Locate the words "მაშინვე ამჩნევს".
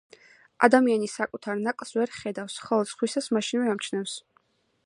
3.39-4.21